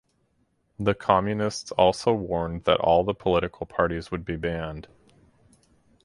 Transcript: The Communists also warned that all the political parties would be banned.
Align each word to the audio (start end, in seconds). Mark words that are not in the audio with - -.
The 0.79 0.95
Communists 0.95 1.69
also 1.73 2.11
warned 2.11 2.63
that 2.63 2.79
all 2.79 3.03
the 3.03 3.13
political 3.13 3.67
parties 3.67 4.09
would 4.09 4.25
be 4.25 4.35
banned. 4.35 4.87